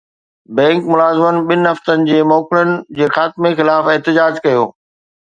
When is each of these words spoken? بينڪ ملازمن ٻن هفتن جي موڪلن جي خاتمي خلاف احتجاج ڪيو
بينڪ 0.59 0.79
ملازمن 0.93 1.37
ٻن 1.51 1.61
هفتن 1.71 2.07
جي 2.09 2.19
موڪلن 2.33 2.75
جي 3.01 3.13
خاتمي 3.19 3.55
خلاف 3.63 3.95
احتجاج 3.95 4.45
ڪيو 4.51 4.69